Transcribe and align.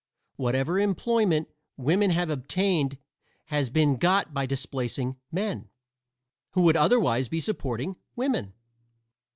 Whatever 0.35 0.79
employment 0.79 1.47
women 1.77 2.09
have 2.09 2.31
obtained 2.31 2.97
has 3.53 3.69
been 3.69 3.97
got 3.97 4.33
by 4.33 4.47
displacing 4.47 5.17
men 5.31 5.69
who 6.53 6.61
would 6.63 6.75
otherwise 6.75 7.29
be 7.29 7.39
supporting 7.39 7.97
women. 8.15 8.53